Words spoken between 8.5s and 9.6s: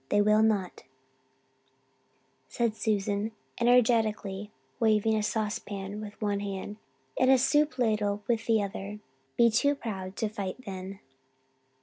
other, "be